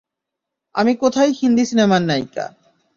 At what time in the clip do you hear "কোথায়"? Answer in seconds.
1.01-1.31